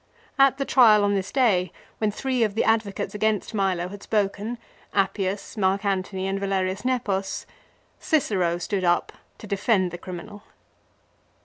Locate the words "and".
6.25-6.39